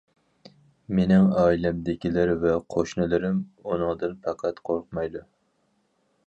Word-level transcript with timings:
مېنىڭ 0.99 1.27
ئائىلەمدىكىلەر 1.41 2.31
ۋە 2.45 2.55
قوشنىلىرىم 2.77 3.37
ئۇنىڭدىن 3.67 4.17
پەقەت 4.25 4.63
قورقمايدۇ. 4.71 5.25